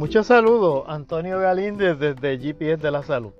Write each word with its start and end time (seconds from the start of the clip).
Muchos 0.00 0.28
saludos, 0.28 0.84
Antonio 0.86 1.38
Galíndez 1.40 1.98
desde 1.98 2.38
GPS 2.38 2.78
de 2.78 2.90
la 2.90 3.02
Salud. 3.02 3.32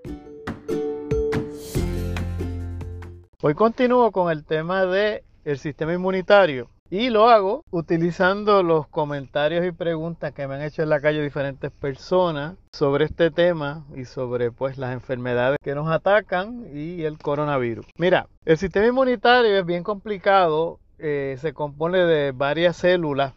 Hoy 3.40 3.54
continúo 3.54 4.12
con 4.12 4.30
el 4.30 4.44
tema 4.44 4.84
del 4.84 5.22
el 5.46 5.58
sistema 5.58 5.94
inmunitario 5.94 6.68
y 6.90 7.08
lo 7.08 7.30
hago 7.30 7.64
utilizando 7.70 8.62
los 8.62 8.86
comentarios 8.88 9.64
y 9.64 9.72
preguntas 9.72 10.34
que 10.34 10.46
me 10.46 10.56
han 10.56 10.60
hecho 10.60 10.82
en 10.82 10.90
la 10.90 11.00
calle 11.00 11.22
diferentes 11.22 11.70
personas 11.70 12.56
sobre 12.74 13.06
este 13.06 13.30
tema 13.30 13.86
y 13.96 14.04
sobre 14.04 14.52
pues 14.52 14.76
las 14.76 14.92
enfermedades 14.92 15.56
que 15.62 15.74
nos 15.74 15.88
atacan 15.88 16.66
y 16.74 17.04
el 17.04 17.16
coronavirus. 17.16 17.86
Mira, 17.96 18.26
el 18.44 18.58
sistema 18.58 18.86
inmunitario 18.86 19.58
es 19.58 19.64
bien 19.64 19.82
complicado, 19.82 20.78
eh, 20.98 21.38
se 21.40 21.54
compone 21.54 22.04
de 22.04 22.32
varias 22.32 22.76
células 22.76 23.32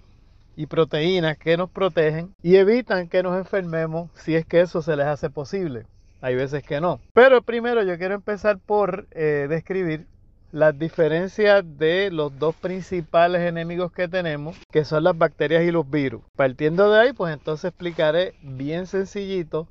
y 0.55 0.67
proteínas 0.67 1.37
que 1.37 1.57
nos 1.57 1.69
protegen 1.69 2.33
y 2.41 2.57
evitan 2.57 3.07
que 3.07 3.23
nos 3.23 3.37
enfermemos 3.37 4.11
si 4.15 4.35
es 4.35 4.45
que 4.45 4.61
eso 4.61 4.81
se 4.81 4.95
les 4.95 5.05
hace 5.05 5.29
posible. 5.29 5.85
Hay 6.21 6.35
veces 6.35 6.63
que 6.63 6.79
no. 6.79 6.99
Pero 7.13 7.41
primero 7.41 7.83
yo 7.83 7.97
quiero 7.97 8.15
empezar 8.15 8.57
por 8.57 9.07
eh, 9.11 9.47
describir 9.49 10.07
las 10.53 10.77
diferencias 10.77 11.63
de 11.79 12.11
los 12.11 12.37
dos 12.37 12.55
principales 12.55 13.41
enemigos 13.41 13.91
que 13.91 14.07
tenemos, 14.07 14.55
que 14.71 14.85
son 14.85 15.03
las 15.03 15.17
bacterias 15.17 15.63
y 15.63 15.71
los 15.71 15.89
virus. 15.89 16.21
Partiendo 16.35 16.91
de 16.91 16.99
ahí, 16.99 17.13
pues 17.13 17.33
entonces 17.33 17.69
explicaré 17.69 18.35
bien 18.43 18.85
sencillito 18.85 19.67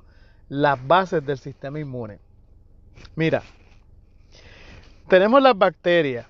las 0.49 0.85
bases 0.85 1.25
del 1.25 1.37
sistema 1.37 1.79
inmune. 1.79 2.19
Mira, 3.15 3.43
tenemos 5.07 5.41
las 5.41 5.57
bacterias. 5.57 6.27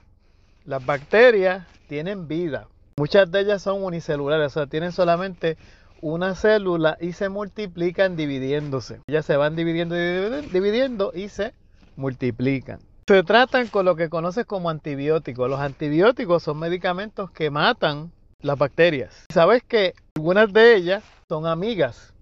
Las 0.66 0.86
bacterias 0.86 1.66
tienen 1.88 2.28
vida. 2.28 2.68
Muchas 2.98 3.32
de 3.32 3.42
ellas 3.42 3.62
son 3.62 3.84
unicelulares, 3.84 4.48
o 4.48 4.50
sea, 4.50 4.68
tienen 4.68 4.92
solamente 4.92 5.58
una 6.02 6.36
célula 6.36 6.98
y 7.00 7.14
se 7.14 7.30
multiplican 7.30 8.16
dividiéndose. 8.16 9.00
Ellas 9.08 9.26
se 9.26 9.38
van 9.38 9.56
dividiendo, 9.56 9.96
dividiendo 9.96 11.12
y 11.16 11.30
se 11.30 11.54
multiplican. 11.96 12.80
Se 13.08 13.24
tratan 13.24 13.68
con 13.68 13.86
lo 13.86 13.96
que 13.96 14.10
conoces 14.10 14.46
como 14.46 14.70
antibióticos. 14.70 15.50
Los 15.50 15.60
antibióticos 15.60 16.44
son 16.44 16.60
medicamentos 16.60 17.32
que 17.32 17.50
matan 17.50 18.12
las 18.42 18.58
bacterias. 18.58 19.26
Sabes 19.34 19.64
que 19.64 19.94
algunas 20.16 20.52
de 20.54 20.76
ellas 20.76 21.04
son 21.28 21.48
amigas. 21.48 22.14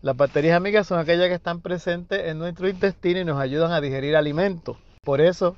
Las 0.00 0.16
bacterias 0.16 0.56
amigas 0.56 0.86
son 0.86 0.98
aquellas 0.98 1.28
que 1.28 1.34
están 1.34 1.60
presentes 1.60 2.26
en 2.26 2.38
nuestro 2.38 2.68
intestino 2.68 3.20
y 3.20 3.24
nos 3.24 3.40
ayudan 3.40 3.72
a 3.72 3.80
digerir 3.80 4.16
alimentos. 4.16 4.76
Por 5.02 5.20
eso, 5.20 5.56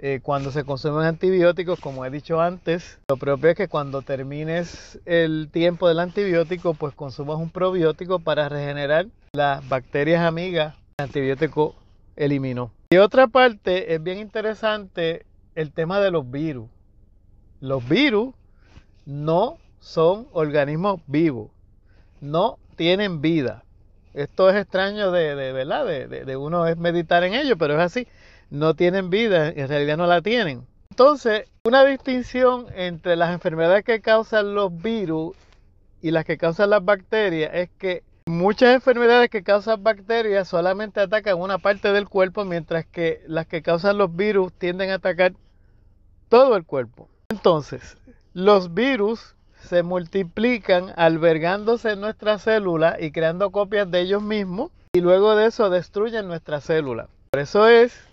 eh, 0.00 0.20
cuando 0.22 0.52
se 0.52 0.64
consumen 0.64 1.04
antibióticos, 1.06 1.80
como 1.80 2.04
he 2.04 2.10
dicho 2.10 2.40
antes, 2.40 2.98
lo 3.08 3.16
propio 3.16 3.50
es 3.50 3.56
que 3.56 3.66
cuando 3.66 4.02
termines 4.02 5.00
el 5.06 5.48
tiempo 5.50 5.88
del 5.88 5.98
antibiótico, 5.98 6.74
pues 6.74 6.94
consumas 6.94 7.38
un 7.38 7.50
probiótico 7.50 8.20
para 8.20 8.48
regenerar 8.48 9.06
las 9.32 9.68
bacterias 9.68 10.22
amigas 10.22 10.74
que 10.74 11.02
el 11.02 11.04
antibiótico 11.06 11.74
eliminó. 12.14 12.70
Y 12.90 12.98
otra 12.98 13.26
parte 13.26 13.92
es 13.94 14.02
bien 14.02 14.18
interesante 14.18 15.26
el 15.56 15.72
tema 15.72 16.00
de 16.00 16.12
los 16.12 16.30
virus. 16.30 16.68
Los 17.60 17.86
virus 17.88 18.34
no 19.04 19.58
son 19.80 20.28
organismos 20.32 21.00
vivos, 21.08 21.50
no 22.20 22.58
tienen 22.76 23.20
vida. 23.20 23.64
Esto 24.14 24.48
es 24.48 24.56
extraño 24.56 25.10
de, 25.10 25.34
¿verdad? 25.52 25.86
De, 25.86 26.36
uno 26.36 26.66
es 26.66 26.76
meditar 26.76 27.24
en 27.24 27.34
ello, 27.34 27.56
pero 27.58 27.74
es 27.74 27.80
así. 27.80 28.06
No 28.50 28.74
tienen 28.74 29.10
vida, 29.10 29.48
en 29.48 29.68
realidad 29.68 29.96
no 29.96 30.06
la 30.06 30.22
tienen. 30.22 30.66
Entonces, 30.90 31.48
una 31.64 31.84
distinción 31.84 32.66
entre 32.74 33.16
las 33.16 33.32
enfermedades 33.32 33.84
que 33.84 34.00
causan 34.00 34.54
los 34.54 34.76
virus 34.82 35.36
y 36.00 36.10
las 36.10 36.24
que 36.24 36.38
causan 36.38 36.70
las 36.70 36.84
bacterias 36.84 37.50
es 37.54 37.70
que 37.78 38.02
Muchas 38.28 38.74
enfermedades 38.74 39.30
que 39.30 39.42
causan 39.42 39.82
bacterias 39.82 40.48
solamente 40.48 41.00
atacan 41.00 41.40
una 41.40 41.56
parte 41.56 41.94
del 41.94 42.10
cuerpo, 42.10 42.44
mientras 42.44 42.84
que 42.84 43.22
las 43.26 43.46
que 43.46 43.62
causan 43.62 43.96
los 43.96 44.14
virus 44.14 44.52
tienden 44.52 44.90
a 44.90 44.96
atacar 44.96 45.32
todo 46.28 46.54
el 46.56 46.66
cuerpo. 46.66 47.08
Entonces, 47.30 47.96
los 48.34 48.74
virus 48.74 49.34
se 49.62 49.82
multiplican 49.82 50.92
albergándose 50.96 51.92
en 51.92 52.02
nuestras 52.02 52.42
células 52.42 53.00
y 53.00 53.12
creando 53.12 53.50
copias 53.50 53.90
de 53.90 54.00
ellos 54.00 54.22
mismos 54.22 54.72
y 54.92 55.00
luego 55.00 55.34
de 55.34 55.46
eso 55.46 55.70
destruyen 55.70 56.28
nuestras 56.28 56.64
células. 56.64 57.08
Por 57.30 57.40
eso 57.40 57.66
es 57.66 58.07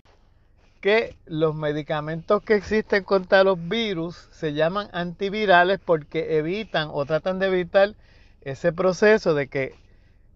que 0.80 1.16
los 1.26 1.54
medicamentos 1.54 2.42
que 2.42 2.54
existen 2.54 3.04
contra 3.04 3.44
los 3.44 3.68
virus 3.68 4.28
se 4.32 4.52
llaman 4.52 4.88
antivirales 4.92 5.80
porque 5.84 6.38
evitan 6.38 6.88
o 6.92 7.04
tratan 7.04 7.38
de 7.38 7.46
evitar 7.46 7.94
ese 8.42 8.72
proceso 8.72 9.34
de 9.34 9.48
que 9.48 9.74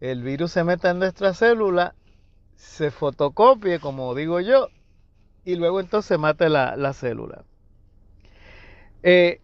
el 0.01 0.23
virus 0.23 0.53
se 0.53 0.65
meta 0.65 0.91
en 0.91 0.99
nuestra 0.99 1.35
célula, 1.35 1.95
se 2.57 2.91
fotocopie, 2.91 3.79
como 3.79 4.15
digo 4.15 4.41
yo, 4.41 4.69
y 5.45 5.57
luego 5.57 5.81
entonces 5.81 6.19
mate 6.19 6.49
la, 6.49 6.93
célula. 6.93 7.45
Eh, 9.03 9.41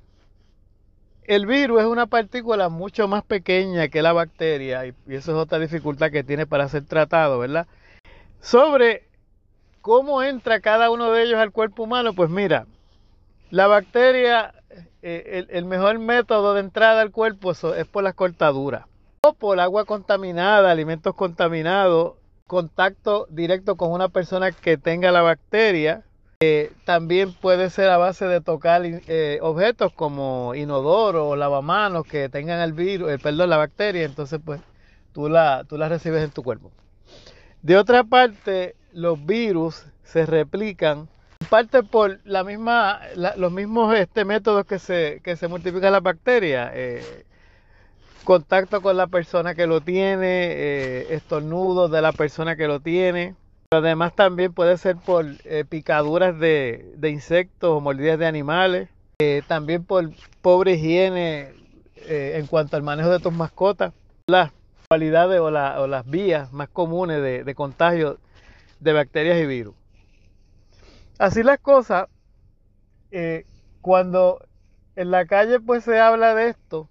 el 1.25 1.47
virus 1.47 1.81
es 1.81 1.87
una 1.87 2.07
partícula 2.07 2.69
mucho 2.69 3.09
más 3.09 3.25
pequeña 3.25 3.89
que 3.89 4.03
la 4.03 4.13
bacteria, 4.13 4.87
y, 4.87 4.95
eso 5.09 5.33
es 5.33 5.39
otra 5.39 5.59
dificultad 5.59 6.11
que 6.11 6.25
tiene 6.25 6.47
para 6.47 6.69
ser 6.69 6.85
tratado, 6.85 7.39
¿verdad? 7.39 7.67
Sobre 8.41 9.06
cómo 9.87 10.25
entra 10.25 10.59
cada 10.59 10.91
uno 10.91 11.13
de 11.13 11.23
ellos 11.23 11.39
al 11.39 11.53
cuerpo 11.53 11.85
humano, 11.85 12.13
pues 12.13 12.29
mira, 12.29 12.67
la 13.51 13.69
bacteria, 13.69 14.53
eh, 15.01 15.47
el, 15.49 15.65
mejor 15.65 16.01
método 16.01 16.55
de 16.55 16.61
entrada 16.61 17.03
al 17.03 17.13
cuerpo 17.13 17.53
es 17.53 17.87
por 17.87 18.03
las 18.03 18.15
cortaduras 18.15 18.87
por 19.39 19.61
agua 19.61 19.85
contaminada, 19.85 20.73
alimentos 20.73 21.15
contaminados, 21.15 22.15
contacto 22.49 23.29
directo 23.31 23.77
con 23.77 23.93
una 23.93 24.09
persona 24.09 24.51
que 24.51 24.77
tenga 24.77 25.13
la 25.13 25.23
bacteria. 25.23 26.03
También 26.85 27.33
puede 27.33 27.71
ser 27.71 27.89
a 27.89 27.97
base 27.97 28.27
de 28.27 28.41
tocar 28.41 28.83
eh, 28.85 29.39
objetos 29.41 29.93
como 29.93 30.57
inodoro 30.57 31.29
o 31.29 31.37
lavamanos 31.37 32.07
que 32.09 32.29
tengan 32.29 32.61
el 32.61 32.73
virus, 32.73 33.13
eh, 33.13 33.19
perdón, 33.21 33.51
la 33.51 33.57
bacteria, 33.57 34.03
entonces 34.03 34.41
pues 34.45 34.61
tú 35.13 35.29
la, 35.29 35.65
tú 35.69 35.79
la 35.79 35.89
recibes 35.89 36.25
en 36.25 36.31
tu 36.31 36.43
cuerpo. 36.43 36.73
De 37.63 37.77
otra 37.77 38.05
parte, 38.05 38.77
los 38.97 39.25
virus 39.25 39.85
se 40.03 40.27
replican 40.27 41.09
en 41.41 41.49
parte 41.49 41.83
por 41.83 42.19
la 42.25 42.43
misma, 42.43 43.01
los 43.37 43.53
mismos 43.53 43.95
este, 43.95 44.25
métodos 44.25 44.65
que 44.65 44.79
se, 44.79 45.21
que 45.23 45.37
se 45.37 45.49
multiplican 45.49 45.93
las 45.93 46.03
bacterias 46.03 46.73
contacto 48.27 48.83
con 48.83 48.99
la 48.99 49.07
persona 49.07 49.55
que 49.55 49.67
lo 49.67 49.81
tiene, 49.81 50.49
eh, 50.51 51.15
estornudos 51.15 51.91
de 51.91 52.03
la 52.03 52.13
persona 52.13 52.57
que 52.57 52.67
lo 52.67 52.81
tiene. 52.81 53.35
además 53.71 54.15
también 54.15 54.53
puede 54.53 54.77
ser 54.77 54.97
por 54.97 55.25
eh, 55.45 55.65
picaduras 55.67 56.39
de, 56.39 56.95
insectos 57.05 57.71
o 57.71 57.81
mordidas 57.81 58.19
de 58.19 58.27
animales. 58.27 58.89
Eh, 59.21 59.43
también 59.47 59.85
por 59.85 60.11
pobre 60.43 60.73
higiene 60.73 61.55
en 62.09 62.47
cuanto 62.47 62.77
al 62.77 62.83
manejo 62.83 63.09
de 63.09 63.21
tus 63.21 63.33
mascotas. 63.33 63.93
Las 64.27 64.53
cualidades 64.89 65.41
o, 65.41 65.51
las 65.51 66.07
vías 66.11 66.53
más 66.53 66.69
comunes 66.69 67.23
de, 67.23 67.43
de 67.45 67.55
contagio 67.55 68.19
de 68.81 68.93
bacterias 68.93 69.39
y 69.39 69.47
virus. 69.47 69.75
Así 71.19 71.43
las 71.43 71.59
cosas, 71.59 72.09
cuando 73.81 74.41
en 74.97 75.11
la 75.11 75.27
calle 75.27 75.61
pues 75.61 75.85
se 75.85 75.99
habla 76.01 76.35
de 76.35 76.49
esto, 76.49 76.89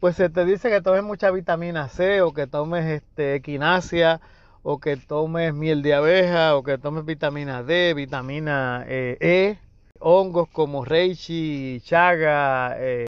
pues 0.00 0.16
se 0.16 0.28
te 0.28 0.44
dice 0.44 0.68
que 0.68 0.82
tomes 0.82 1.02
mucha 1.02 1.30
vitamina 1.30 1.88
C 1.88 2.20
o 2.20 2.34
que 2.34 2.46
tomes 2.46 2.84
este, 2.84 3.34
equinacia 3.34 4.20
o 4.62 4.78
que 4.78 4.96
tomes 4.96 5.54
miel 5.54 5.82
de 5.82 5.94
abeja 5.94 6.56
o 6.56 6.62
que 6.62 6.76
tomes 6.78 7.04
vitamina 7.04 7.62
D, 7.62 7.94
vitamina 7.94 8.84
eh, 8.86 9.16
E, 9.20 9.58
hongos 10.00 10.48
como 10.48 10.84
reishi, 10.84 11.80
chaga, 11.84 12.76
eh, 12.78 13.06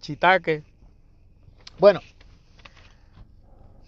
chitaque. 0.00 0.62
Bueno, 1.78 2.00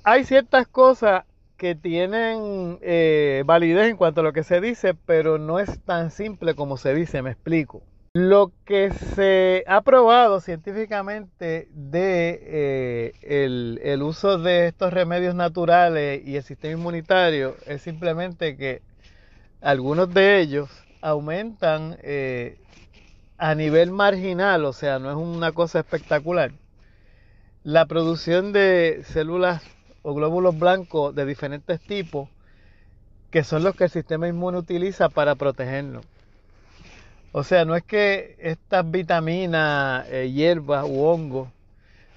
hay 0.04 0.24
ciertas 0.24 0.68
cosas 0.68 1.24
que 1.56 1.74
tienen 1.74 2.78
eh, 2.82 3.42
validez 3.46 3.88
en 3.88 3.96
cuanto 3.96 4.20
a 4.20 4.24
lo 4.24 4.32
que 4.32 4.42
se 4.42 4.60
dice, 4.60 4.94
pero 4.94 5.38
no 5.38 5.60
es 5.60 5.80
tan 5.80 6.10
simple 6.10 6.54
como 6.54 6.76
se 6.76 6.94
dice, 6.94 7.22
me 7.22 7.30
explico. 7.30 7.82
Lo 8.12 8.52
que 8.64 8.92
se 8.92 9.64
ha 9.66 9.82
probado 9.82 10.40
científicamente 10.40 11.68
de 11.72 12.40
eh, 12.44 13.12
el, 13.82 14.02
uso 14.02 14.38
de 14.38 14.68
estos 14.68 14.92
remedios 14.92 15.34
naturales 15.34 16.22
y 16.24 16.36
el 16.36 16.44
sistema 16.44 16.74
inmunitario 16.78 17.56
es 17.66 17.82
simplemente 17.82 18.56
que 18.56 18.82
algunos 19.60 20.14
de 20.14 20.40
ellos 20.40 20.70
aumentan 21.00 21.98
eh, 22.02 22.58
a 23.36 23.54
nivel 23.54 23.90
marginal, 23.90 24.64
o 24.64 24.72
sea, 24.72 25.00
no 25.00 25.10
es 25.10 25.16
una 25.16 25.50
cosa 25.50 25.80
espectacular, 25.80 26.52
la 27.64 27.86
producción 27.86 28.52
de 28.52 29.02
células 29.04 29.62
o 30.04 30.14
glóbulos 30.14 30.56
blancos 30.56 31.14
de 31.14 31.26
diferentes 31.26 31.80
tipos, 31.80 32.28
que 33.32 33.42
son 33.42 33.64
los 33.64 33.74
que 33.74 33.84
el 33.84 33.90
sistema 33.90 34.28
inmune 34.28 34.58
utiliza 34.58 35.08
para 35.08 35.34
protegernos. 35.34 36.04
O 37.32 37.42
sea, 37.42 37.64
no 37.64 37.74
es 37.74 37.82
que 37.82 38.36
estas 38.38 38.88
vitaminas, 38.88 40.06
eh, 40.08 40.30
hierbas 40.30 40.84
u 40.88 41.02
hongos 41.02 41.48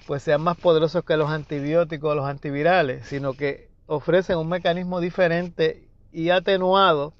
pues 0.06 0.22
sean 0.22 0.40
más 0.40 0.56
poderosos 0.56 1.04
que 1.04 1.16
los 1.16 1.28
antibióticos 1.28 2.12
o 2.12 2.14
los 2.14 2.26
antivirales, 2.26 3.06
sino 3.06 3.34
que 3.34 3.68
ofrecen 3.86 4.38
un 4.38 4.48
mecanismo 4.48 5.00
diferente 5.00 5.86
y 6.12 6.30
atenuado 6.30 7.12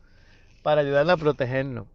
para 0.62 0.80
ayudar 0.82 1.10
a 1.10 1.16
protegernos. 1.16 1.86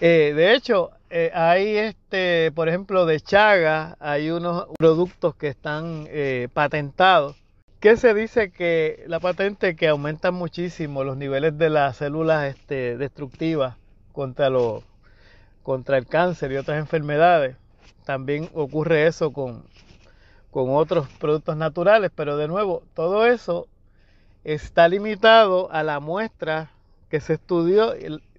Eh, 0.00 0.32
de 0.34 0.54
hecho, 0.54 0.92
eh, 1.16 1.30
hay 1.32 1.76
este, 1.76 2.50
por 2.56 2.68
ejemplo, 2.68 3.06
de 3.06 3.20
Chaga, 3.20 3.96
hay 4.00 4.32
unos 4.32 4.66
productos 4.76 5.36
que 5.36 5.46
están 5.46 6.08
eh, 6.08 6.48
patentados, 6.52 7.36
que 7.78 7.96
se 7.96 8.14
dice 8.14 8.50
que 8.50 9.04
la 9.06 9.20
patente 9.20 9.76
que 9.76 9.86
aumenta 9.86 10.32
muchísimo 10.32 11.04
los 11.04 11.16
niveles 11.16 11.56
de 11.56 11.70
las 11.70 11.98
células 11.98 12.46
este, 12.46 12.96
destructivas 12.96 13.76
contra, 14.10 14.50
los, 14.50 14.82
contra 15.62 15.98
el 15.98 16.06
cáncer 16.08 16.50
y 16.50 16.56
otras 16.56 16.80
enfermedades. 16.80 17.56
También 18.04 18.50
ocurre 18.52 19.06
eso 19.06 19.32
con, 19.32 19.62
con 20.50 20.74
otros 20.74 21.06
productos 21.20 21.56
naturales, 21.56 22.10
pero 22.12 22.36
de 22.36 22.48
nuevo, 22.48 22.82
todo 22.92 23.24
eso 23.24 23.68
está 24.42 24.88
limitado 24.88 25.70
a 25.70 25.84
la 25.84 26.00
muestra 26.00 26.72
que 27.08 27.20
se 27.20 27.34
estudió 27.34 27.94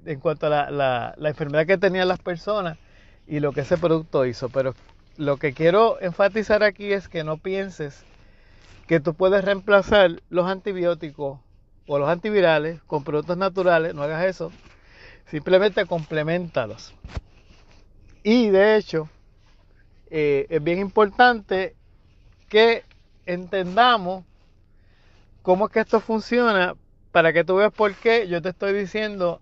en 0.06 0.19
cuanto 0.19 0.48
a 0.48 0.72
la, 0.72 1.16
enfermedad 1.18 1.66
que 1.66 1.78
tenían 1.78 2.07
las 2.07 2.19
personas 2.19 2.78
y 3.28 3.40
lo 3.40 3.52
que 3.52 3.62
ese 3.62 3.78
producto 3.78 4.25
hizo. 4.25 4.50
Pero 4.50 4.75
lo 5.18 5.38
que 5.38 5.54
quiero 5.54 6.00
enfatizar 6.02 6.63
aquí 6.63 6.94
es 6.94 7.07
que 7.07 7.24
no 7.24 7.38
pienses 7.38 8.04
que 8.88 9.00
tú 9.00 9.13
puedes 9.13 9.44
reemplazar 9.44 10.22
los 10.30 10.48
antibióticos 10.48 11.40
o 11.88 12.00
los 12.00 12.10
antivirales 12.10 12.81
con 12.84 13.04
productos 13.04 13.38
naturales, 13.38 13.94
no 13.94 14.04
hagas 14.04 14.25
eso, 14.25 14.52
simplemente 15.28 15.86
complementalos. 15.86 16.94
Y 18.24 18.50
de 18.50 18.78
hecho, 18.78 19.10
eh, 20.10 20.48
es 20.50 20.63
bien 20.63 20.80
importante 20.80 21.75
que 22.50 22.84
entendamos 23.25 24.24
cómo 25.42 25.68
es 25.68 25.72
que 25.72 25.80
esto 25.80 26.00
funciona 26.00 26.75
para 27.12 27.34
que 27.34 27.44
tú 27.44 27.56
veas 27.56 27.72
por 27.72 27.94
qué 27.96 28.28
yo 28.28 28.42
te 28.42 28.50
estoy 28.50 28.74
diciendo 28.74 29.42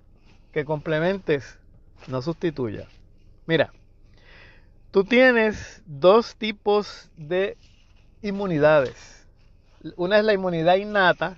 que 0.54 0.64
complementes, 0.64 1.58
no 2.08 2.22
sustituya. 2.22 2.88
Mira, 3.48 3.74
tú 4.92 5.04
tienes 5.04 5.82
dos 5.86 6.36
tipos 6.36 7.10
de 7.18 7.58
inmunidades. 8.22 9.28
Una 9.98 10.20
es 10.20 10.24
la 10.24 10.34
inmunidad 10.34 10.76
innata 10.76 11.38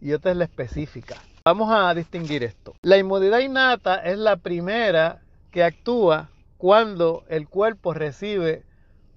y 0.00 0.12
otra 0.12 0.32
es 0.32 0.36
la 0.36 0.44
específica. 0.44 1.16
Vamos 1.44 1.70
a 1.72 1.94
distinguir 1.94 2.42
esto. 2.42 2.74
La 2.82 2.98
inmunidad 2.98 3.38
innata 3.38 3.96
es 3.96 4.18
la 4.18 4.36
primera 4.36 5.22
que 5.52 5.62
actúa 5.62 6.28
cuando 6.58 7.24
el 7.28 7.48
cuerpo 7.48 7.94
recibe 7.94 8.64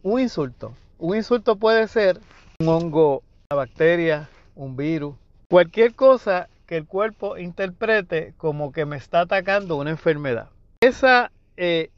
un 0.04 0.22
insulto. 0.22 0.76
Un 1.00 1.18
insulto 1.18 1.58
puede 1.58 1.88
ser 1.88 2.22
un 2.60 2.70
hongo, 2.70 3.24
una 3.50 3.58
bacteria, 3.58 4.30
un 4.56 4.78
virus, 4.78 5.16
cualquier 5.50 5.96
cosa 5.96 6.48
que 6.66 6.78
el 6.78 6.86
cuerpo 6.86 7.38
interprete 7.38 8.34
como 8.38 8.72
que 8.72 8.86
me 8.86 8.98
está 8.98 9.22
atacando 9.22 9.78
una 9.78 9.92
enfermedad. 9.92 10.50
Esa 10.82 11.32
eh, 11.58 11.90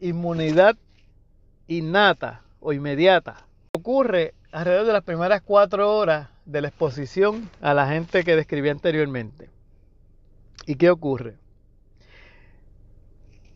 inmunidad 0.00 0.76
innata 1.66 2.42
o 2.60 2.72
inmediata 2.72 3.46
ocurre 3.72 4.34
alrededor 4.52 4.86
de 4.86 4.92
las 4.92 5.04
primeras 5.04 5.42
cuatro 5.42 5.96
horas 5.96 6.28
de 6.44 6.62
la 6.62 6.68
exposición 6.68 7.50
a 7.60 7.74
la 7.74 7.88
gente 7.88 8.24
que 8.24 8.36
describí 8.36 8.68
anteriormente. 8.70 9.50
¿Y 10.66 10.76
qué 10.76 10.90
ocurre? 10.90 11.36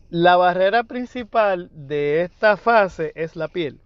La 0.09 0.35
barrera 0.35 0.83
principal 0.83 1.69
de 1.73 2.21
esta 2.21 2.55
fase 2.55 3.11
es 3.15 3.35
la 3.35 3.47
piel. 3.47 3.79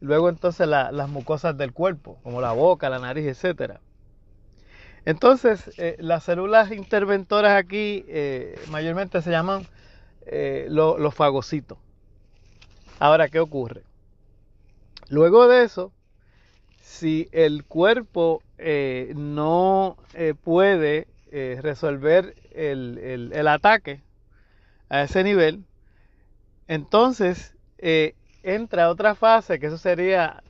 Luego 0.00 0.28
entonces 0.28 0.66
las 0.66 1.08
mucosas 1.08 1.56
del 1.56 1.72
cuerpo, 1.72 2.18
como 2.22 2.40
la 2.40 2.52
boca, 2.52 2.90
la 2.90 2.98
nariz, 2.98 3.26
etcétera. 3.26 3.80
Entonces, 5.04 5.70
eh, 5.78 5.96
las 5.98 6.24
células 6.24 6.72
interventoras 6.72 7.56
aquí 7.56 8.04
eh, 8.08 8.58
mayormente 8.68 9.22
se 9.22 9.30
llaman 9.30 9.66
eh, 10.26 10.66
los 10.68 11.14
fagocitos. 11.14 11.78
Ahora, 12.98 13.28
¿qué 13.28 13.40
ocurre? 13.40 13.82
Luego 15.08 15.48
de 15.48 15.64
eso, 15.64 15.90
si 16.82 17.28
el 17.32 17.64
cuerpo 17.64 18.42
no 19.14 19.96
puede 20.44 21.08
resolver 21.32 22.34
el, 22.52 23.30
el, 23.32 23.48
ataque 23.48 24.02
a 24.90 25.02
ese 25.02 25.24
nivel, 25.24 25.64
entonces 26.68 27.54
entra 28.42 28.90
otra 28.90 29.14
fase, 29.14 29.58
que 29.58 29.66
eso 29.66 29.78
sería 29.78 30.42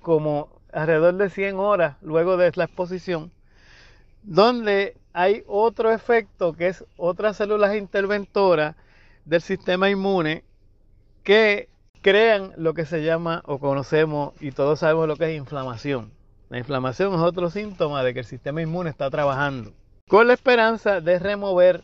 como 0.00 0.48
alrededor 0.72 1.16
de 1.16 1.28
100 1.28 1.56
horas 1.56 1.96
luego 2.00 2.38
de 2.38 2.50
la 2.54 2.64
exposición, 2.64 3.30
donde 4.28 4.94
hay 5.14 5.42
otro 5.46 5.90
efecto 5.90 6.52
que 6.52 6.68
es 6.68 6.84
otras 6.98 7.38
células 7.38 7.74
interventoras 7.74 8.76
del 9.24 9.40
sistema 9.40 9.88
inmune 9.88 10.44
que 11.24 11.70
crean 12.02 12.52
lo 12.58 12.74
que 12.74 12.84
se 12.84 13.02
llama 13.02 13.42
o 13.46 13.58
conocemos 13.58 14.34
y 14.40 14.52
todos 14.52 14.80
sabemos 14.80 15.08
lo 15.08 15.16
que 15.16 15.32
es 15.32 15.38
inflamación. 15.38 16.12
La 16.50 16.58
inflamación 16.58 17.14
es 17.14 17.20
otro 17.20 17.48
síntoma 17.48 18.02
de 18.02 18.12
que 18.12 18.20
el 18.20 18.26
sistema 18.26 18.60
inmune 18.60 18.90
está 18.90 19.08
trabajando 19.08 19.72
con 20.08 20.26
la 20.26 20.34
esperanza 20.34 21.00
de 21.00 21.18
remover 21.18 21.82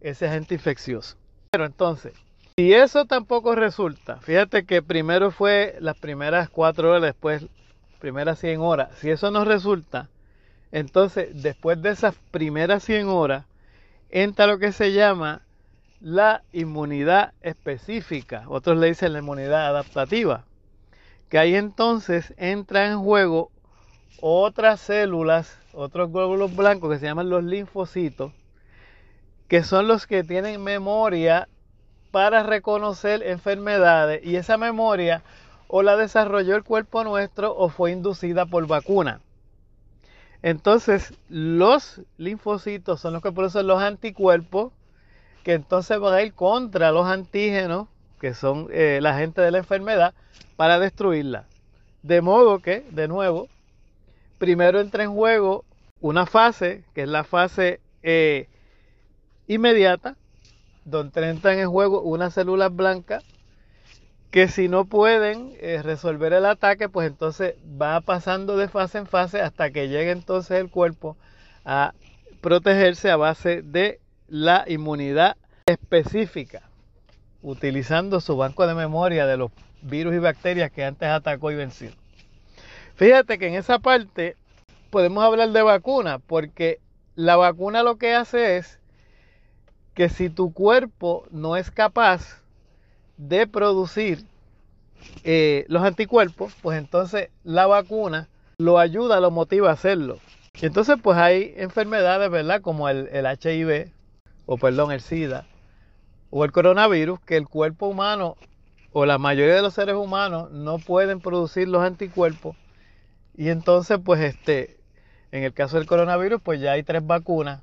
ese 0.00 0.26
agente 0.26 0.54
infeccioso. 0.54 1.16
Pero 1.52 1.66
entonces, 1.66 2.14
si 2.56 2.72
eso 2.72 3.04
tampoco 3.04 3.54
resulta, 3.54 4.16
fíjate 4.16 4.64
que 4.64 4.82
primero 4.82 5.30
fue 5.30 5.76
las 5.80 5.96
primeras 5.96 6.50
cuatro 6.50 6.90
horas, 6.90 7.02
después 7.02 7.46
primeras 8.00 8.40
100 8.40 8.60
horas. 8.60 8.88
Si 8.96 9.08
eso 9.08 9.30
no 9.30 9.44
resulta, 9.44 10.08
entonces, 10.72 11.42
después 11.42 11.82
de 11.82 11.90
esas 11.90 12.14
primeras 12.30 12.84
100 12.84 13.08
horas, 13.08 13.44
entra 14.10 14.46
lo 14.46 14.58
que 14.58 14.72
se 14.72 14.92
llama 14.92 15.42
la 16.00 16.42
inmunidad 16.52 17.34
específica. 17.42 18.44
Otros 18.48 18.78
le 18.78 18.88
dicen 18.88 19.12
la 19.12 19.18
inmunidad 19.18 19.66
adaptativa. 19.66 20.44
Que 21.28 21.38
ahí 21.38 21.54
entonces 21.54 22.34
entra 22.36 22.88
en 22.88 23.00
juego 23.00 23.50
otras 24.20 24.80
células, 24.80 25.58
otros 25.72 26.12
glóbulos 26.12 26.54
blancos 26.54 26.90
que 26.90 26.98
se 26.98 27.06
llaman 27.06 27.30
los 27.30 27.44
linfocitos, 27.44 28.32
que 29.48 29.62
son 29.62 29.88
los 29.88 30.06
que 30.06 30.24
tienen 30.24 30.62
memoria 30.62 31.48
para 32.10 32.42
reconocer 32.42 33.22
enfermedades 33.22 34.24
y 34.24 34.36
esa 34.36 34.56
memoria 34.56 35.22
o 35.68 35.82
la 35.82 35.96
desarrolló 35.96 36.56
el 36.56 36.64
cuerpo 36.64 37.04
nuestro 37.04 37.56
o 37.56 37.68
fue 37.68 37.92
inducida 37.92 38.46
por 38.46 38.66
vacuna. 38.66 39.20
Entonces, 40.42 41.12
los 41.28 42.00
linfocitos 42.16 43.00
son 43.00 43.12
los 43.12 43.22
que 43.22 43.32
producen 43.32 43.66
los 43.66 43.82
anticuerpos, 43.82 44.72
que 45.44 45.52
entonces 45.52 45.98
van 45.98 46.14
a 46.14 46.22
ir 46.22 46.34
contra 46.34 46.92
los 46.92 47.06
antígenos, 47.06 47.88
que 48.20 48.34
son 48.34 48.68
eh, 48.70 49.00
la 49.02 49.16
gente 49.18 49.40
de 49.40 49.50
la 49.50 49.58
enfermedad, 49.58 50.14
para 50.56 50.78
destruirla. 50.78 51.46
De 52.02 52.22
modo 52.22 52.60
que, 52.60 52.86
de 52.90 53.08
nuevo, 53.08 53.48
primero 54.38 54.80
entra 54.80 55.04
en 55.04 55.12
juego 55.12 55.64
una 56.00 56.24
fase, 56.26 56.84
que 56.94 57.02
es 57.02 57.08
la 57.08 57.24
fase 57.24 57.80
eh, 58.02 58.48
inmediata, 59.46 60.16
donde 60.84 61.28
entran 61.28 61.58
en 61.58 61.70
juego 61.70 62.00
unas 62.00 62.32
células 62.32 62.74
blancas 62.74 63.22
que 64.30 64.46
si 64.48 64.68
no 64.68 64.84
pueden 64.84 65.52
eh, 65.60 65.82
resolver 65.82 66.32
el 66.32 66.46
ataque, 66.46 66.88
pues 66.88 67.08
entonces 67.08 67.54
va 67.80 68.00
pasando 68.00 68.56
de 68.56 68.68
fase 68.68 68.98
en 68.98 69.06
fase 69.06 69.40
hasta 69.40 69.70
que 69.70 69.88
llegue 69.88 70.12
entonces 70.12 70.60
el 70.60 70.70
cuerpo 70.70 71.16
a 71.64 71.94
protegerse 72.40 73.10
a 73.10 73.16
base 73.16 73.62
de 73.62 74.00
la 74.28 74.64
inmunidad 74.68 75.36
específica, 75.66 76.62
utilizando 77.42 78.20
su 78.20 78.36
banco 78.36 78.66
de 78.66 78.74
memoria 78.74 79.26
de 79.26 79.36
los 79.36 79.50
virus 79.82 80.14
y 80.14 80.18
bacterias 80.18 80.70
que 80.70 80.84
antes 80.84 81.08
atacó 81.08 81.50
y 81.50 81.56
venció. 81.56 81.90
Fíjate 82.94 83.38
que 83.38 83.48
en 83.48 83.54
esa 83.54 83.80
parte 83.80 84.36
podemos 84.90 85.24
hablar 85.24 85.50
de 85.50 85.62
vacuna, 85.62 86.18
porque 86.18 86.78
la 87.16 87.36
vacuna 87.36 87.82
lo 87.82 87.96
que 87.96 88.14
hace 88.14 88.58
es 88.58 88.78
que 89.94 90.08
si 90.08 90.30
tu 90.30 90.52
cuerpo 90.52 91.24
no 91.30 91.56
es 91.56 91.70
capaz 91.70 92.39
de 93.20 93.46
producir 93.46 94.24
eh, 95.24 95.66
los 95.68 95.82
anticuerpos, 95.82 96.54
pues 96.62 96.78
entonces 96.78 97.28
la 97.44 97.66
vacuna 97.66 98.28
lo 98.56 98.78
ayuda, 98.78 99.20
lo 99.20 99.30
motiva 99.30 99.68
a 99.68 99.74
hacerlo. 99.74 100.18
Y 100.60 100.66
entonces 100.66 100.96
pues 101.02 101.18
hay 101.18 101.54
enfermedades, 101.56 102.30
¿verdad? 102.30 102.62
Como 102.62 102.88
el, 102.88 103.08
el 103.08 103.26
HIV, 103.26 103.90
o 104.46 104.56
perdón, 104.56 104.90
el 104.90 105.02
SIDA, 105.02 105.46
o 106.30 106.44
el 106.44 106.52
coronavirus, 106.52 107.20
que 107.20 107.36
el 107.36 107.46
cuerpo 107.46 107.88
humano, 107.88 108.36
o 108.92 109.04
la 109.04 109.18
mayoría 109.18 109.54
de 109.54 109.62
los 109.62 109.74
seres 109.74 109.96
humanos, 109.96 110.50
no 110.50 110.78
pueden 110.78 111.20
producir 111.20 111.68
los 111.68 111.82
anticuerpos. 111.82 112.56
Y 113.36 113.50
entonces 113.50 113.98
pues 114.02 114.20
este, 114.20 114.78
en 115.30 115.44
el 115.44 115.52
caso 115.52 115.76
del 115.76 115.86
coronavirus, 115.86 116.40
pues 116.42 116.60
ya 116.60 116.72
hay 116.72 116.82
tres 116.82 117.06
vacunas 117.06 117.60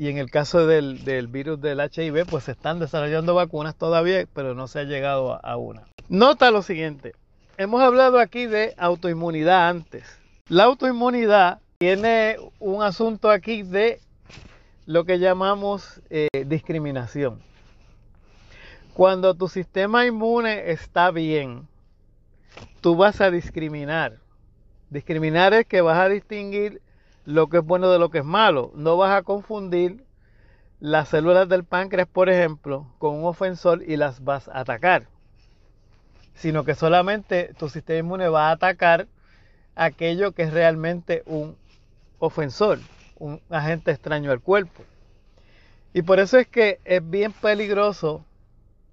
y 0.00 0.08
en 0.08 0.16
el 0.16 0.30
caso 0.30 0.66
del, 0.66 0.96
virus 1.28 1.60
del 1.60 1.78
HIV, 1.78 2.24
pues 2.24 2.44
se 2.44 2.52
están 2.52 2.78
desarrollando 2.78 3.34
vacunas 3.34 3.76
todavía, 3.76 4.26
pero 4.32 4.54
no 4.54 4.66
se 4.66 4.78
ha 4.78 4.84
llegado 4.84 5.38
a, 5.44 5.56
una. 5.58 5.82
Nota 6.08 6.50
lo 6.50 6.62
siguiente, 6.62 7.12
hemos 7.58 7.82
hablado 7.82 8.18
aquí 8.18 8.46
de 8.46 8.72
autoinmunidad 8.78 9.68
antes. 9.68 10.18
La 10.48 10.64
autoinmunidad 10.64 11.58
tiene 11.76 12.38
un 12.60 12.82
asunto 12.82 13.28
aquí 13.28 13.62
de 13.62 14.00
lo 14.86 15.04
que 15.04 15.18
llamamos 15.18 16.00
eh, 16.08 16.28
discriminación. 16.46 17.42
Cuando 18.94 19.34
tu 19.34 19.48
sistema 19.48 20.06
inmune 20.06 20.70
está 20.70 21.10
bien, 21.10 21.68
tú 22.80 22.96
vas 22.96 23.20
a 23.20 23.30
discriminar. 23.30 24.16
Discriminar 24.88 25.52
es 25.52 25.66
que 25.66 25.82
vas 25.82 25.98
a 25.98 26.08
distinguir 26.08 26.80
lo 27.24 27.48
que 27.48 27.58
es 27.58 27.64
bueno 27.64 27.90
de 27.90 27.98
lo 27.98 28.10
que 28.10 28.18
es 28.18 28.24
malo. 28.24 28.72
No 28.74 28.96
vas 28.96 29.16
a 29.16 29.22
confundir 29.22 30.04
las 30.80 31.08
células 31.08 31.48
del 31.48 31.64
páncreas, 31.64 32.08
por 32.08 32.28
ejemplo, 32.28 32.86
con 32.98 33.16
un 33.16 33.24
ofensor 33.24 33.82
y 33.86 33.96
las 33.96 34.24
vas 34.24 34.48
a 34.48 34.60
atacar. 34.60 35.06
Sino 36.34 36.64
que 36.64 36.74
solamente 36.74 37.52
tu 37.58 37.68
sistema 37.68 37.98
inmune 37.98 38.28
va 38.28 38.48
a 38.48 38.52
atacar 38.52 39.06
aquello 39.74 40.32
que 40.32 40.42
es 40.42 40.52
realmente 40.52 41.22
un 41.26 41.56
ofensor, 42.18 42.78
un 43.18 43.40
agente 43.50 43.90
extraño 43.90 44.30
al 44.30 44.40
cuerpo. 44.40 44.82
Y 45.92 46.02
por 46.02 46.20
eso 46.20 46.38
es 46.38 46.46
que 46.46 46.78
es 46.84 47.08
bien 47.08 47.32
peligroso 47.32 48.24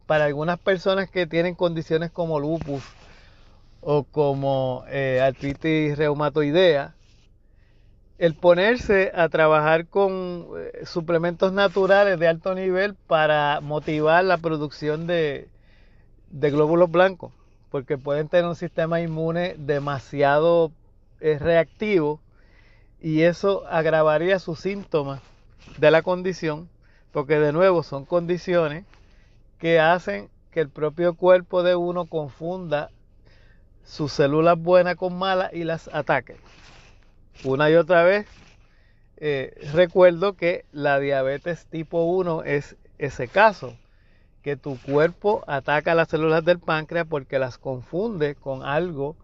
para 0.07 0.25
algunas 0.25 0.57
personas 0.60 1.10
que 1.10 1.27
tienen 1.27 1.53
condiciones 1.53 2.12
como 2.12 2.39
lupus 2.39 2.84
o 3.81 4.03
como 4.03 4.84
eh, 4.89 5.22
artritis 5.22 5.98
reumatoidea, 5.98 6.96
el 8.18 8.34
ponerse 8.34 9.12
a 9.14 9.30
trabajar 9.30 9.88
con 9.88 10.48
eh, 10.58 10.86
suplementos 10.86 11.54
naturales 11.54 12.20
de 12.20 12.28
alto 12.28 12.56
nivel 12.56 12.96
para 12.96 13.62
motivar 13.62 14.24
la 14.24 14.38
producción 14.38 15.06
de, 15.06 15.50
glóbulos 16.32 16.90
blancos, 16.90 17.32
porque 17.70 17.98
pueden 17.98 18.28
tener 18.28 18.46
un 18.46 18.56
sistema 18.56 19.02
inmune 19.02 19.56
demasiado 19.58 20.72
eh, 21.20 21.38
reactivo 21.40 22.20
y 23.00 23.22
eso 23.22 23.66
agravaría 23.68 24.40
sus 24.40 24.60
síntomas 24.60 25.22
de 25.78 25.92
la 25.92 26.02
condición, 26.02 26.70
porque 27.12 27.40
de 27.40 27.54
nuevo 27.54 27.84
son 27.84 28.06
condiciones 28.06 28.86
que 29.60 29.80
hacen 29.80 30.30
que 30.52 30.62
el 30.62 30.70
propio 30.70 31.14
cuerpo 31.14 31.62
de 31.62 31.76
uno 31.76 32.06
confunda 32.06 32.90
sus 33.84 34.12
células 34.12 34.58
buenas 34.58 34.96
con 34.96 35.18
malas 35.18 35.54
y 35.54 35.64
las 35.64 35.88
ataque. 35.94 36.38
Una 37.44 37.70
y 37.70 37.75
otra 37.75 38.03
vez 38.03 38.25
eh, 39.17 39.53
recuerdo 39.74 40.34
que 40.34 40.65
la 40.72 41.00
diabetes 41.00 41.65
tipo 41.65 42.03
1 42.03 42.44
es 42.44 42.75
ese 43.00 43.27
caso, 43.27 43.75
que 44.44 44.56
tu 44.56 44.79
cuerpo 44.79 45.44
ataca 45.48 45.96
las 45.96 46.10
células 46.10 46.46
del 46.46 46.60
páncreas 46.60 47.08
porque 47.10 47.39
las 47.39 47.58
confunde 47.58 48.36
con 48.36 48.63
algo 48.63 49.15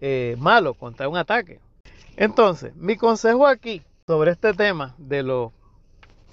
eh, 0.00 0.36
malo, 0.38 0.74
contra 0.74 1.08
un 1.08 1.16
ataque. 1.16 1.60
Entonces, 2.16 2.74
mi 2.76 2.96
consejo 2.96 3.46
aquí 3.46 3.82
sobre 4.06 4.32
este 4.32 4.52
tema 4.54 4.94
de 4.98 5.22
los 5.22 5.52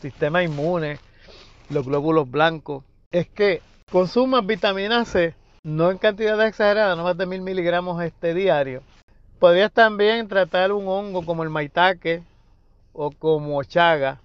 sistemas 0.01 0.43
inmunes, 0.43 0.99
los 1.69 1.85
glóbulos 1.85 2.29
blancos, 2.29 2.83
es 3.11 3.27
que 3.29 3.61
consumas 3.91 4.45
vitamina 4.45 5.05
C, 5.05 5.35
no 5.63 5.91
en 5.91 5.97
cantidades 5.97 6.49
exageradas, 6.49 6.97
no 6.97 7.03
más 7.03 7.17
de 7.17 7.25
mil 7.25 7.41
miligramos 7.41 8.01
este 8.03 8.33
diario. 8.33 8.81
Podrías 9.41 9.71
también 9.71 10.27
tratar 10.27 10.71
un 10.71 10.87
hongo 10.87 11.25
como 11.25 11.41
el 11.41 11.49
maitake 11.49 12.21
o 12.93 13.09
como 13.09 13.63
chaga. 13.63 14.19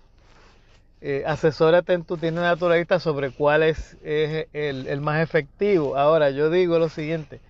Eh, 1.01 1.25
asesórate 1.27 1.95
en 1.95 2.05
tu 2.05 2.19
tienda 2.19 2.43
naturalista 2.43 3.01
sobre 3.01 3.31
cuál 3.31 3.63
es, 3.63 3.97
el, 4.03 5.01
más 5.01 5.23
efectivo. 5.23 5.97
Ahora, 5.97 6.29
yo 6.29 6.51
digo 6.51 6.79
lo 6.79 6.91
siguiente. 6.91 7.41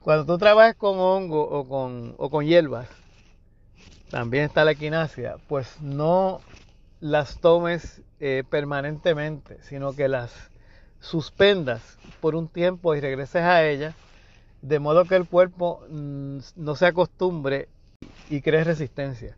Cuando 0.00 0.26
tú 0.26 0.38
trabajas 0.38 0.74
con 0.74 0.98
hongo 0.98 1.48
o 1.48 1.68
con, 1.68 2.16
o 2.18 2.30
con 2.30 2.44
hierbas, 2.44 2.88
también 4.10 4.42
está 4.42 4.64
la 4.64 4.72
equinacia, 4.72 5.36
pues 5.46 5.80
no 5.80 6.40
las 6.98 7.38
tomes 7.38 8.02
eh, 8.18 8.42
permanentemente, 8.50 9.62
sino 9.62 9.94
que 9.94 10.08
las 10.08 10.32
suspendas 10.98 11.96
por 12.20 12.34
un 12.34 12.48
tiempo 12.48 12.96
y 12.96 13.00
regreses 13.00 13.42
a 13.42 13.64
ella, 13.64 13.94
de 14.62 14.78
modo 14.78 15.04
que 15.04 15.16
el 15.16 15.26
cuerpo 15.26 15.82
mm, 15.88 16.38
no 16.56 16.74
se 16.74 16.86
acostumbre 16.86 17.68
y 18.30 18.40
cree 18.40 18.64
resistencia. 18.64 19.36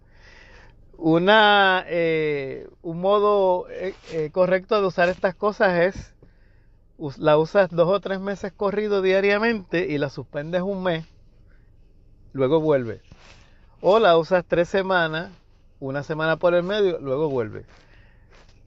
Eh, 1.87 2.69
un 2.83 3.01
modo 3.01 3.67
eh, 3.71 3.95
eh, 4.13 4.31
correcto 4.31 4.81
de 4.81 4.87
usar 4.87 5.09
estas 5.09 5.35
cosas 5.35 5.81
es, 5.81 6.15
la 7.19 7.39
usas 7.39 7.71
dos 7.71 7.89
o 7.89 8.01
tres 8.01 8.21
meses 8.21 8.53
corrido 8.53 9.01
diariamente 9.01 9.87
y 9.89 9.97
la 9.97 10.11
suspendes 10.11 10.61
un 10.61 10.83
mes, 10.83 11.07
luego 12.33 12.61
vuelve. 12.61 13.01
O 13.81 13.99
la 13.99 14.19
usas 14.19 14.45
tres 14.47 14.69
semanas, 14.69 15.31
una 15.79 16.03
semana 16.03 16.37
por 16.37 16.55
el 16.55 16.65
medio, 16.65 16.99
luego 17.01 17.31
vuelve. 17.31 17.65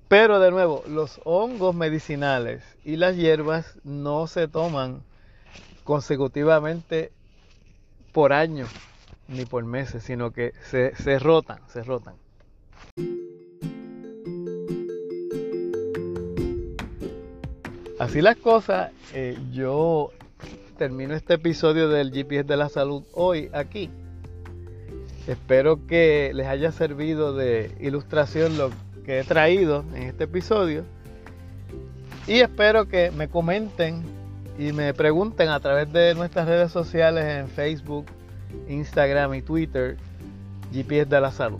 Pero 0.07 0.39
de 0.39 0.49
nuevo, 0.49 0.83
los 0.87 1.21
hongos 1.25 1.75
medicinales 1.75 2.63
y 2.83 2.95
las 2.95 3.15
hierbas 3.15 3.77
no 3.83 4.25
se 4.25 4.47
toman 4.47 5.03
consecutivamente 5.83 7.11
por 8.11 8.33
años 8.33 8.69
ni 9.27 9.45
por 9.45 9.63
meses, 9.65 10.03
sino 10.03 10.31
que 10.31 10.53
se, 10.69 10.95
se 10.95 11.19
rotan, 11.19 11.59
se 11.67 11.83
rotan. 11.83 12.15
Así 17.99 18.21
las 18.21 18.35
cosas, 18.35 18.91
eh, 19.13 19.37
yo 19.51 20.11
termino 20.77 21.13
este 21.13 21.35
episodio 21.35 21.87
del 21.87 22.11
GPS 22.11 22.43
de 22.43 22.57
la 22.57 22.67
salud 22.67 23.03
hoy 23.13 23.49
aquí. 23.53 23.89
Espero 25.27 25.87
que 25.87 26.31
les 26.33 26.47
haya 26.47 26.71
servido 26.71 27.33
de 27.33 27.71
ilustración 27.79 28.57
lo 28.57 28.71
que 29.05 29.19
he 29.19 29.23
traído 29.23 29.85
en 29.95 30.03
este 30.03 30.25
episodio. 30.25 30.83
Y 32.27 32.39
espero 32.39 32.87
que 32.89 33.11
me 33.11 33.29
comenten 33.29 34.03
y 34.57 34.71
me 34.71 34.93
pregunten 34.93 35.49
a 35.49 35.59
través 35.59 35.91
de 35.91 36.13
nuestras 36.15 36.47
redes 36.47 36.71
sociales 36.71 37.25
en 37.25 37.47
Facebook, 37.47 38.05
Instagram 38.67 39.33
y 39.33 39.41
Twitter, 39.41 39.97
GPS 40.71 41.05
de 41.05 41.21
la 41.21 41.31
Salud. 41.31 41.59